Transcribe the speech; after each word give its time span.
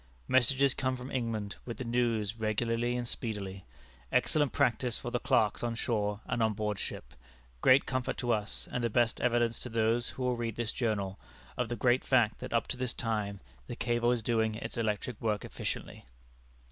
Messages 0.27 0.73
come 0.73 0.95
from 0.97 1.11
England, 1.11 1.57
with 1.63 1.77
the 1.77 1.83
news, 1.83 2.39
regularly 2.39 2.95
and 2.95 3.07
speedily 3.07 3.65
excellent 4.11 4.51
practice 4.51 4.97
for 4.97 5.11
the 5.11 5.19
clerks 5.19 5.61
on 5.61 5.75
shore 5.75 6.21
and 6.25 6.41
on 6.41 6.53
board 6.53 6.79
ship 6.79 7.13
great 7.61 7.85
comfort 7.85 8.17
to 8.17 8.31
us, 8.31 8.67
and 8.71 8.83
the 8.83 8.89
best 8.89 9.21
evidence 9.21 9.59
to 9.59 9.69
those 9.69 10.09
who 10.09 10.23
will 10.23 10.35
read 10.35 10.55
this 10.55 10.73
journal, 10.73 11.19
of 11.55 11.69
the 11.69 11.75
great 11.75 12.03
fact 12.03 12.39
that, 12.39 12.51
up 12.51 12.65
to 12.69 12.77
this 12.77 12.95
time, 12.95 13.41
the 13.67 13.75
cable 13.75 14.11
is 14.11 14.23
doing 14.23 14.55
its 14.55 14.75
electric 14.75 15.21
work 15.21 15.45
efficiently." 15.45 16.03